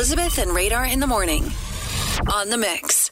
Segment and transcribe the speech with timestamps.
[0.00, 1.52] Elizabeth and Radar in the morning
[2.32, 3.10] on the mix.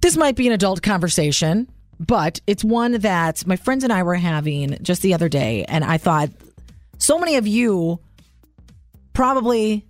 [0.00, 4.14] This might be an adult conversation, but it's one that my friends and I were
[4.14, 5.66] having just the other day.
[5.68, 6.30] And I thought
[6.96, 8.00] so many of you
[9.12, 9.84] probably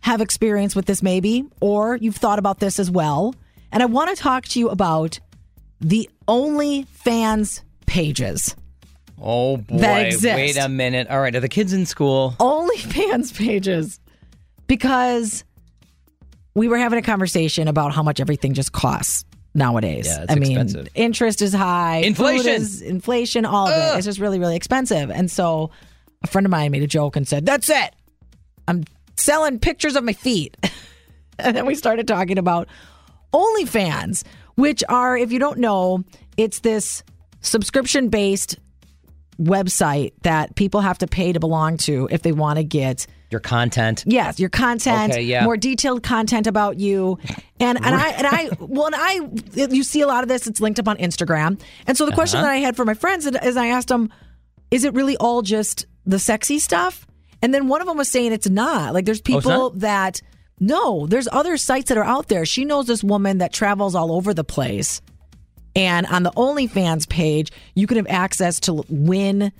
[0.00, 3.34] have experience with this, maybe, or you've thought about this as well.
[3.72, 5.18] And I want to talk to you about
[5.80, 8.54] the OnlyFans pages.
[9.18, 9.78] Oh boy!
[9.78, 10.36] That exist.
[10.36, 11.08] Wait a minute.
[11.08, 12.34] All right, are the kids in school?
[12.40, 14.00] OnlyFans pages
[14.66, 15.44] because
[16.54, 19.24] we were having a conversation about how much everything just costs
[19.54, 20.06] nowadays.
[20.06, 20.88] Yeah, it's I mean, expensive.
[20.94, 22.52] interest is high, Inflation.
[22.54, 23.98] is- inflation, all of it.
[23.98, 25.10] It's just really, really expensive.
[25.10, 25.70] And so,
[26.22, 27.94] a friend of mine made a joke and said, "That's it.
[28.68, 28.84] I'm
[29.16, 30.56] selling pictures of my feet."
[31.38, 32.68] and then we started talking about
[33.32, 34.24] OnlyFans,
[34.54, 36.04] which are, if you don't know,
[36.36, 37.02] it's this
[37.40, 38.58] subscription based
[39.40, 43.40] website that people have to pay to belong to if they want to get Your
[43.40, 44.04] content.
[44.06, 45.44] Yes, your content, Okay, yeah.
[45.44, 47.18] more detailed content about you,
[47.58, 49.20] and and I and I well, and I
[49.72, 50.46] you see a lot of this.
[50.46, 52.46] It's linked up on Instagram, and so the question Uh-huh.
[52.48, 54.10] that I had for my friends is I asked them,
[54.70, 57.06] "Is it really all just the sexy stuff?"
[57.42, 58.94] And then one of them was saying it's not.
[58.94, 59.78] Like there's Oh, people not?
[59.80, 60.20] that
[60.60, 62.46] no, there's other sites that are out there.
[62.46, 65.02] She knows this woman that travels all over the place,
[65.76, 69.52] and on the OnlyFans page, you can have access to win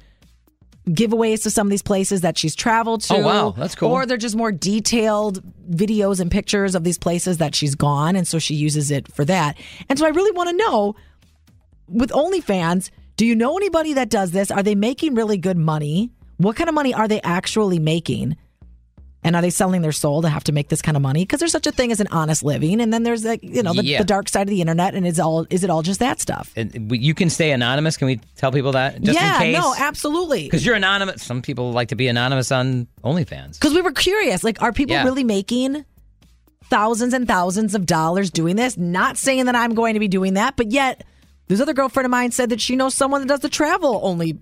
[0.89, 3.15] giveaways to some of these places that she's traveled to.
[3.15, 3.51] Oh, wow.
[3.57, 3.91] That's cool.
[3.91, 8.17] Or they're just more detailed videos and pictures of these places that she's gone.
[8.17, 9.57] And so she uses it for that.
[9.89, 10.95] And so I really want to know
[11.89, 14.51] with OnlyFans, do you know anybody that does this?
[14.51, 16.11] Are they making really good money?
[16.37, 18.37] What kind of money are they actually making?
[19.27, 21.23] And are they selling their soul to have to make this kind of money?
[21.23, 23.73] Because there's such a thing as an honest living, and then there's like you know
[23.73, 23.99] the, Yeah.
[23.99, 26.53] the dark side of the internet, and is all is it all just that stuff?
[26.57, 27.97] And you can stay anonymous.
[27.97, 29.01] Can we tell people that?
[29.01, 29.59] Just yeah, in case?
[29.63, 30.45] no, absolutely.
[30.45, 31.23] Because you're anonymous.
[31.23, 33.55] Some people like to be anonymous on OnlyFans.
[33.55, 35.05] Because we were curious, like, are people Yeah.
[35.05, 35.87] really making
[36.71, 38.77] thousands and thousands of dollars doing this?
[38.77, 41.03] Not saying that I'm going to be doing that, but yet
[41.49, 44.39] this other girlfriend of mine said that she knows someone that does the travel only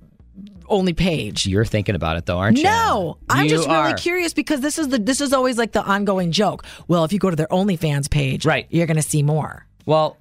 [0.72, 1.46] only page.
[1.46, 2.64] You're thinking about it though, aren't you?
[2.64, 5.82] No, I'm You just really curious because this is the this is always like the
[5.84, 6.64] ongoing joke.
[6.88, 8.66] Well, if you go to their OnlyFans page, Right.
[8.70, 9.66] you're going to see more.
[9.86, 10.16] Well,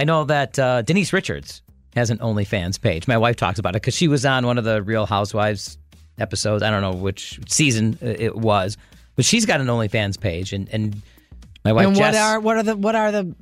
[0.00, 1.62] I know that uh, Denise Richards
[1.94, 3.06] has an OnlyFans page.
[3.06, 5.78] My wife talks about it because she was on one of the Real Housewives
[6.18, 6.62] episodes.
[6.62, 8.76] I don't know which season uh, it was,
[9.16, 11.00] but she's got an OnlyFans page, and and
[11.64, 13.34] my wife and Jess, what are what are the what are the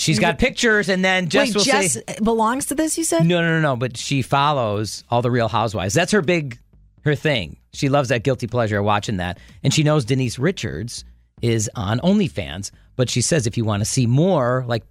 [0.00, 1.56] she's got pictures, and then Jess wait?
[1.56, 2.96] will Jess say, belongs to this.
[2.98, 5.94] You said no, no, no, no, but she follows all the Real Housewives.
[5.94, 6.58] That's her big,
[7.04, 7.58] her thing.
[7.72, 11.04] She loves that guilty pleasure of watching that, and she knows Denise Richards
[11.42, 12.70] is on OnlyFans.
[12.96, 14.84] But she says if you want to see more, like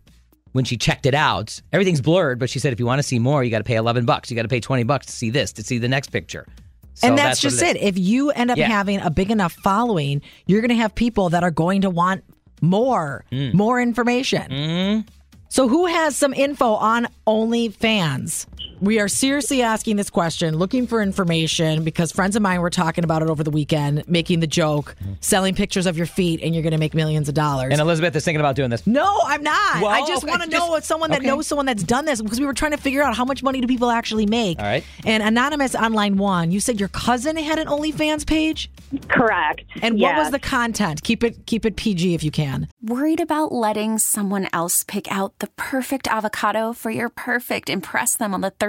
[0.54, 2.40] when she checked it out, everything's blurred.
[2.40, 4.32] But she said if you want to see more, you got to pay eleven bucks.
[4.32, 6.48] You got to pay twenty bucks to see this, to see the next picture.
[6.96, 7.76] So and that's, what just is.
[7.76, 7.78] it.
[7.78, 8.68] If you end up Yeah.
[8.68, 12.24] having a big enough following, you're going to have people that are going to want
[12.62, 13.54] more, Mm.
[13.54, 14.44] more information.
[14.50, 15.08] Mm-hmm.
[15.50, 18.46] So, who has some info on OnlyFans?
[18.82, 23.04] We are seriously asking this question, looking for information because friends of mine were talking
[23.04, 26.64] about it over the weekend, making the joke, selling pictures of your feet, and you're
[26.64, 27.72] going to make millions of dollars.
[27.72, 28.88] And Elizabeth is thinking about doing this.
[28.88, 29.84] No, I'm not.
[29.84, 31.28] I just okay, want to know what someone that okay.
[31.28, 33.60] knows someone that's done this because we were trying to figure out how much money
[33.60, 34.60] do people actually make.
[34.60, 34.84] All right.
[35.06, 38.72] And anonymous online one, you said your cousin had an OnlyFans page,
[39.10, 39.64] Correct.
[39.82, 41.04] and what was the content?
[41.04, 42.68] Keep it keep it PG if you can.
[42.82, 48.34] Worried about letting someone else pick out the perfect avocado for your perfect impress them
[48.34, 48.69] on the third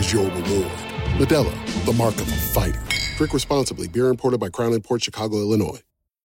[0.00, 0.72] is your reward.
[1.18, 2.80] Modelo, the mark of a fighter.
[3.18, 3.86] Drink responsibly.
[3.86, 5.80] Beer imported by Crown Imports Chicago, Illinois.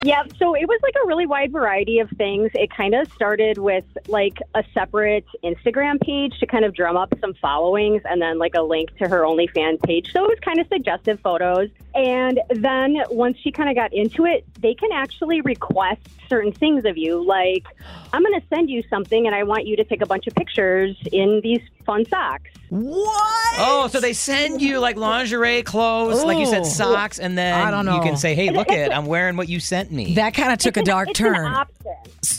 [0.02, 2.50] Yeah, so it was like a really wide variety of things.
[2.55, 7.12] It kind of started with like a separate Instagram page to kind of drum up
[7.20, 10.11] some followings and then like a link to her OnlyFans page.
[10.11, 11.69] So it was kind of suggestive photos.
[11.94, 16.00] And then once she kind of got into it, they can actually request
[16.31, 17.23] certain things of you.
[17.23, 17.66] Like,
[18.14, 20.34] I'm going to send you something and I want you to take a bunch of
[20.34, 22.50] pictures in these fun socks.
[22.68, 23.54] What?
[23.58, 27.70] Oh, so they send you like lingerie, clothes, like you said, socks, and then I
[27.70, 28.00] don't you know.
[28.02, 30.76] can say, "Hey, look it, I'm wearing what you sent me." That kind of took
[30.76, 31.34] a dark it's turn.
[31.36, 31.92] An option.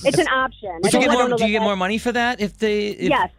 [0.06, 0.80] It's an option.
[0.84, 1.28] do you don't- get I more?
[1.30, 2.88] don't Do you get that- more money for that if they?
[2.90, 3.30] If, Yes.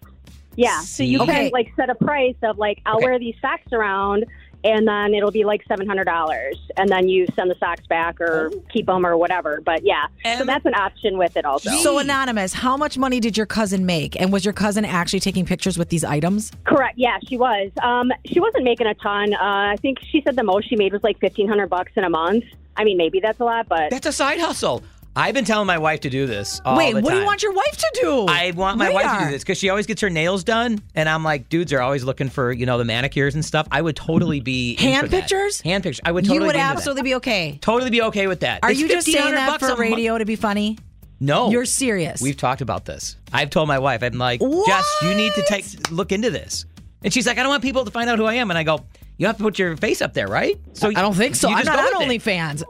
[0.54, 0.80] Yeah.
[0.80, 1.44] So you Okay.
[1.44, 3.06] can like set a price of like I'll Okay.
[3.06, 4.26] wear these socks around
[4.64, 8.20] and then it'll be like seven hundred dollars, and then you send the socks back
[8.20, 9.60] or keep them or whatever.
[9.64, 10.06] But yeah,
[10.38, 11.70] so that's an option with it also.
[11.70, 14.20] So anonymous, how much money did your cousin make?
[14.20, 16.52] And was your cousin actually taking pictures with these items?
[16.64, 16.98] Correct.
[16.98, 17.70] Yeah, she was.
[17.82, 19.34] Um, she wasn't making a ton.
[19.34, 22.04] Uh, I think she said the most she made was like fifteen hundred bucks in
[22.04, 22.44] a month.
[22.76, 24.82] I mean, maybe that's a lot, but That's a side hustle.
[25.14, 26.60] I've been telling my wife to do this.
[26.64, 28.26] All Wait, the what do you want your wife to do?
[28.28, 31.06] I want my wife to do this because she always gets her nails done, and
[31.08, 33.68] I'm like, dudes are always looking for you know the manicures and stuff.
[33.70, 35.20] I would totally be Hand for that.
[35.20, 35.60] pictures?
[35.60, 36.00] Hand pictures.
[36.04, 36.76] I would totally you would be into that.
[36.76, 37.58] absolutely be okay.
[37.60, 38.60] totally be okay with that.
[38.62, 39.80] Are It's you just saying 1,500 that bucks for month.
[39.80, 40.78] radio to be funny?
[41.20, 42.20] No, You're serious.
[42.20, 43.16] We've talked about this.
[43.32, 46.64] I've told my wife, I'm like, Jess, you need to take look into this.
[47.04, 48.50] And she's like, I don't want people to find out who I am.
[48.50, 48.80] And I go,
[49.18, 50.58] you have to put your face up there, right?
[50.72, 51.48] So I don't think so.
[51.48, 52.22] you I'm just not go on with it.
[52.24, 52.62] OnlyFans.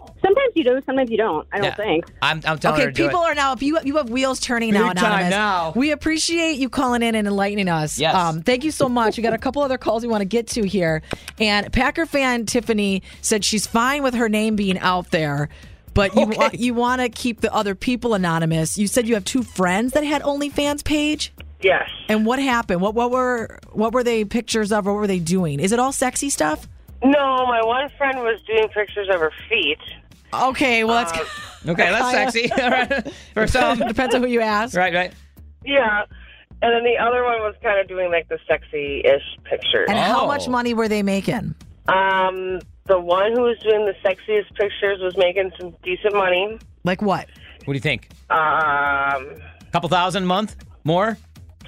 [0.42, 1.46] Sometimes you do, sometimes you don't.
[1.52, 1.74] I don't Yeah.
[1.74, 2.04] think.
[2.22, 3.26] I'm, I'm telling her Okay, to do people it.
[3.28, 3.52] are now.
[3.52, 5.30] If you you have wheels turning now, Big time anonymous.
[5.30, 5.72] now.
[5.76, 7.98] We appreciate you calling in and enlightening us.
[7.98, 8.14] Yes.
[8.14, 9.16] Um, thank you so much.
[9.16, 11.02] We got a couple other calls we want to get to here.
[11.38, 15.48] And Packer fan Tiffany said she's fine with her name being out there.
[15.94, 16.36] But you Okay.
[16.38, 18.78] want you want to keep the other people anonymous.
[18.78, 21.32] You said you have two friends that had OnlyFans page.
[21.60, 21.88] Yes.
[22.08, 22.80] And what happened?
[22.80, 24.86] What what were what were they pictures of?
[24.86, 25.60] Or what were they doing?
[25.60, 26.66] Is it all sexy stuff?
[27.04, 29.78] No, my one friend was doing pictures of her feet.
[30.32, 31.12] Okay, well that's
[31.66, 32.50] Okay, that's sexy.
[32.60, 33.12] All right.
[33.34, 33.78] For some.
[33.86, 34.76] depends on who you ask.
[34.76, 35.12] Right, right.
[35.64, 36.04] Yeah.
[36.62, 39.86] And then the other one was kind of doing like the sexy-ish pictures.
[39.88, 40.26] And how Oh.
[40.26, 41.54] much money were they making?
[41.88, 46.58] Um, the one who was doing the sexiest pictures was making some decent money.
[46.84, 47.28] Like what?
[47.64, 48.08] What do you think?
[48.30, 49.36] Um,
[49.72, 50.56] couple thousand a month?
[50.84, 51.16] More?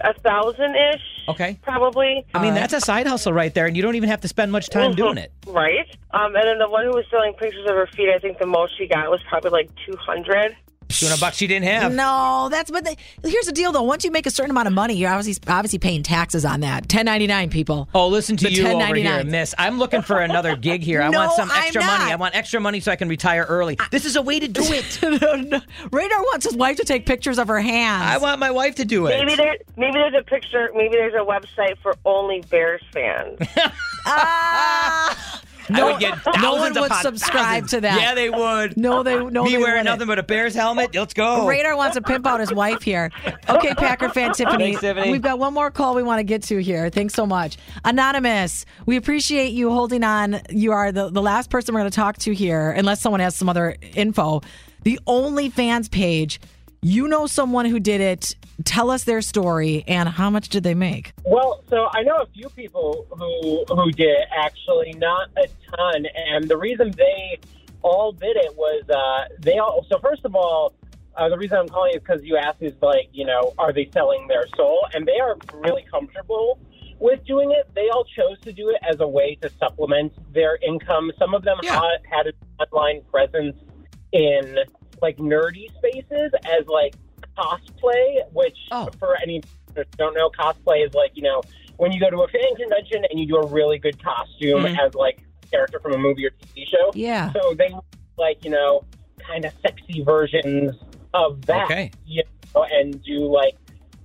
[0.01, 1.59] a thousand-ish, Okay.
[1.63, 2.25] Probably.
[2.35, 4.29] I mean, that's a uh, side hustle right there, and you don't even have to
[4.29, 5.25] spend much time doing mhm.
[5.25, 5.33] it.
[5.47, 5.87] Right.
[6.13, 8.47] Um, and then the one who was selling pictures of her feet, I think the
[8.47, 10.57] most she got was probably like 200.
[10.89, 11.93] Doing bucks you she didn't have.
[11.93, 12.87] No, that's but
[13.23, 13.83] here's the deal though.
[13.83, 16.89] Once you make a certain amount of money, you're obviously obviously paying taxes on that.
[16.89, 17.89] Ten ninety nine people.
[17.95, 19.55] Oh, listen to the you over here, Miss.
[19.59, 21.03] I'm looking for another gig here.
[21.03, 22.13] I no, want some extra money.
[22.13, 23.77] I want extra money so I can retire early.
[23.79, 24.99] I, this is a way to do it.
[25.21, 25.61] no, no.
[25.91, 28.05] Radar wants his wife to take pictures of her hands.
[28.07, 29.19] I want my wife to do it.
[29.19, 30.71] Maybe there's maybe there's a picture.
[30.75, 33.39] Maybe there's a website for only Bears fans.
[34.07, 35.41] Ah.
[35.41, 37.71] uh, no, would get no one would subscribe thousands.
[37.71, 38.01] to that.
[38.01, 38.77] Yeah, they would.
[38.77, 39.45] no, they no.
[39.45, 39.85] Me they wearing wouldn't.
[39.87, 40.95] nothing but a Bears helmet.
[40.95, 41.47] Let's go.
[41.47, 43.11] Radar wants to pimp out his wife here.
[43.49, 44.65] Okay, Packer fan Tiffany.
[44.65, 45.11] Thanks, Tiffany.
[45.11, 46.91] We've got one more call we want to get to here.
[46.91, 47.57] Thanks so much.
[47.85, 50.41] Anonymous, we appreciate you holding on.
[50.51, 53.37] You are the, the last person we're going to talk to here, unless someone has
[53.37, 54.41] some other info.
[54.83, 56.41] The OnlyFans page.
[56.87, 58.37] You know someone who did it.
[58.65, 61.15] Tell us their story and how much did they make?
[61.25, 66.05] Well, so I know a few people who who did actually, not a ton.
[66.15, 67.39] And the reason they
[67.81, 69.87] all did it was uh, they all.
[69.91, 70.75] So first of all,
[71.17, 73.89] uh, the reason I'm calling is because you asked is like, you know, are they
[73.91, 74.79] selling their soul?
[74.93, 76.59] And they are really comfortable
[77.01, 77.67] with doing it.
[77.75, 81.11] They all chose to do it as a way to supplement their income.
[81.19, 81.81] Some of them Yeah.
[81.81, 83.57] had, had an online presence
[84.13, 84.59] in
[85.03, 86.95] like nerdy spaces as like
[87.39, 88.89] cosplay, which Oh.
[88.99, 89.43] for any
[89.99, 91.43] don't know, cosplay is like you know
[91.77, 94.75] when you go to a fan convention and you do a really good costume Mm-hmm.
[94.77, 94.87] Mhm.
[94.87, 95.19] as like
[95.51, 96.91] character from a movie or TV show.
[96.95, 97.33] Yeah.
[97.33, 97.75] So they
[98.17, 98.85] like you know
[99.27, 100.75] kind of sexy versions
[101.13, 101.65] of that.
[101.65, 101.91] Okay.
[102.07, 102.23] You
[102.55, 103.55] know, and do like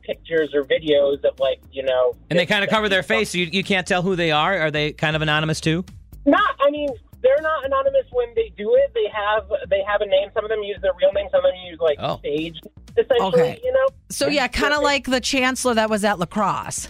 [0.01, 2.15] pictures or videos of like you know.
[2.29, 4.58] And they kind of cover their face, so you, you can't tell who they are.
[4.60, 5.86] Are they kind of anonymous too?
[6.25, 6.89] Not, I mean,
[7.21, 8.91] they're not anonymous when they do it.
[8.93, 10.29] They have they have a name.
[10.33, 11.27] Some of them use their real name.
[11.31, 12.17] Some of them use like Oh.
[12.19, 12.59] stage.
[12.97, 13.59] Essentially, Okay.
[13.63, 13.88] you know.
[14.09, 16.89] So yeah, kind of like the chancellor that was at La Crosse.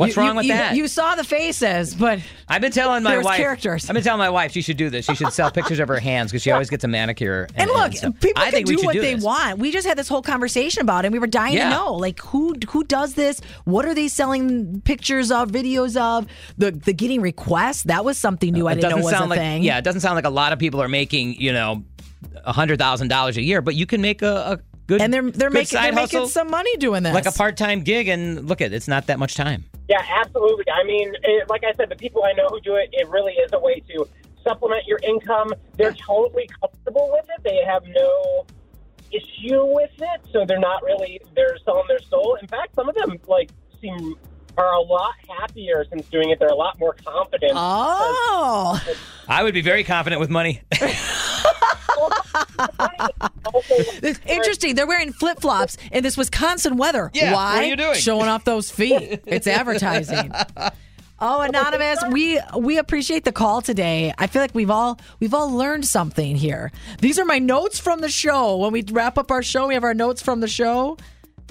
[0.00, 0.74] What's You- wrong with you- that?
[0.76, 3.36] You saw the faces, but I've been telling my wife.
[3.36, 3.88] characters.
[3.88, 5.04] I've been telling my wife she should do this.
[5.06, 7.46] She should sell pictures of her hands because she always gets a manicure.
[7.54, 8.14] And, and look, stuff.
[8.20, 9.22] people I can do what do they this.
[9.24, 9.58] want.
[9.58, 11.08] We just had this whole conversation about it.
[11.08, 11.64] and We were dying Yeah.
[11.70, 13.40] to know, like who who does this?
[13.64, 16.26] What are they selling pictures of, videos of?
[16.58, 18.66] The the getting requests that was something new.
[18.68, 19.62] I didn't know was sound a like thing.
[19.62, 21.84] yeah, it doesn't sound like a lot of people are making you know
[22.44, 25.30] a hundred thousand dollars a year, but you can make a, a good and they're
[25.30, 27.14] they're making they're hustle, making some money doing this.
[27.14, 29.64] like a part time gig, and look at it's not that much time.
[29.88, 30.64] Yeah, absolutely.
[30.70, 33.32] I mean, it, like I said, the people I know who do it, it really
[33.34, 34.06] is a way to
[34.42, 35.52] supplement your income.
[35.76, 37.42] They're totally comfortable with it.
[37.44, 38.46] They have no
[39.12, 42.36] issue with it, so they're not really they're selling their soul.
[42.40, 44.16] In fact, some of them like seem
[44.58, 46.40] are a lot happier since doing it.
[46.40, 47.52] They're a lot more confident.
[47.54, 48.82] Oh,
[49.28, 50.62] I would be very confident with money.
[53.54, 54.74] It's interesting.
[54.74, 57.10] They're wearing flip flops in this Wisconsin weather.
[57.14, 57.54] Yeah, Why?
[57.54, 57.94] what are you doing?
[57.94, 59.22] Showing off those feet.
[59.26, 60.32] It's advertising.
[61.22, 64.14] Oh, anonymous, we we appreciate the call today.
[64.16, 66.72] I feel like we've all we've all learned something here.
[67.00, 68.56] These are my notes from the show.
[68.56, 70.96] When we wrap up our show, we have our notes from the show.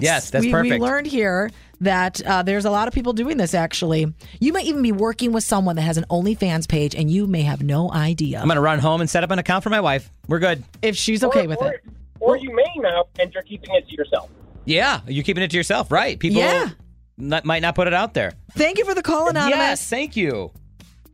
[0.00, 0.72] yes, that's we, perfect.
[0.74, 3.54] We learned here that uh, there's a lot of people doing this.
[3.54, 7.26] Actually, you might even be working with someone that has an OnlyFans page, and you
[7.26, 9.80] may have no idea I'm gonna run home and set up an account for my
[9.80, 10.10] wife.
[10.28, 10.62] We're good.
[10.82, 11.84] if she's okay or, with or, it.
[12.20, 14.30] Or you may know, and you're keeping it to yourself.
[14.64, 16.18] Yeah, you're keeping it to yourself, right?
[16.18, 16.68] People Yeah.
[17.16, 18.32] not, might not put it out there.
[18.52, 19.56] Thank you for the call, anonymous.
[19.58, 20.52] Yes, thank you.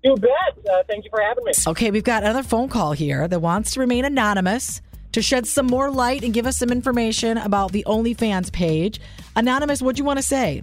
[0.02, 0.30] You bet.
[0.70, 1.52] Uh, thank you for having me.
[1.66, 4.80] Okay, we've got another phone call here that wants to remain anonymous
[5.16, 9.00] to shed some more light and give us some information about the OnlyFans page.
[9.34, 10.62] Anonymous, what do you want to say?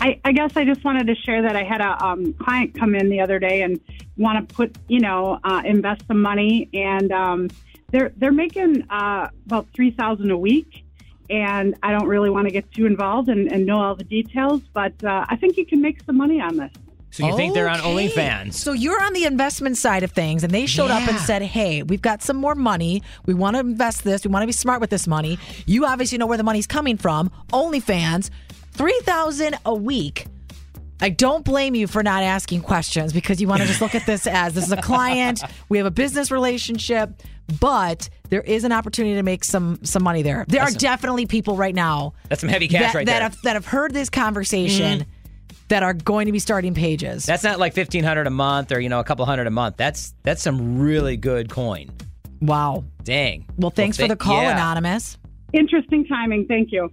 [0.00, 2.94] I, I guess I just wanted to share that I had a um, client come
[2.94, 3.78] in the other day and
[4.16, 7.50] want to put, you know, uh, invest some money, and um,
[7.90, 10.86] they're they're making uh, about three thousand a week,
[11.28, 14.62] and I don't really want to get too involved and, and know all the details,
[14.72, 16.72] but uh, I think you can make some money on this.
[17.10, 18.08] So you think they're on Okay.
[18.08, 18.54] OnlyFans?
[18.54, 21.24] So you're on the investment side of things, and they showed up and Yeah.
[21.24, 23.02] said, "Hey, we've got some more money.
[23.26, 24.24] We want to invest this.
[24.24, 25.38] We want to be smart with this money.
[25.66, 27.30] You obviously know where the money's coming from.
[27.52, 28.30] OnlyFans,
[28.72, 30.26] three thousand a week."
[31.02, 34.04] I don't blame you for not asking questions because you want to just look at
[34.04, 35.42] this as this is a client.
[35.70, 37.22] We have a business relationship,
[37.58, 40.44] but there is an opportunity to make some some money there.
[40.46, 43.22] There are definitely people right now That's some heavy cash that, right that there.
[43.22, 45.10] have that have heard this conversation mm-hmm.
[45.70, 47.24] That are going to be starting pages.
[47.24, 49.76] That's not like fifteen hundred a month or you know a couple hundred a month.
[49.76, 51.90] That's that's some really good coin.
[52.40, 52.84] wow.
[53.02, 53.46] Dang.
[53.56, 54.52] Well, thanks for the call, yeah.
[54.52, 55.16] anonymous.
[55.52, 56.46] Interesting timing.
[56.46, 56.92] Thank you.